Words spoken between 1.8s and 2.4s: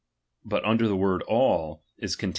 is ^H conta.